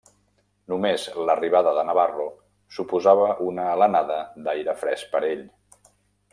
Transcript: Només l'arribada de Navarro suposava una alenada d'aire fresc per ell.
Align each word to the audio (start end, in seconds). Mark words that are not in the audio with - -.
Només 0.71 1.03
l'arribada 1.27 1.73
de 1.79 1.83
Navarro 1.89 2.25
suposava 2.79 3.29
una 3.51 3.69
alenada 3.77 4.19
d'aire 4.49 4.77
fresc 4.83 5.15
per 5.17 5.25
ell. 5.33 5.49